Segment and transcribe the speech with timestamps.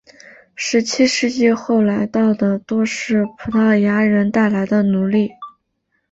[0.55, 5.29] 十七世纪后来到的多是葡萄牙人带来的奴隶。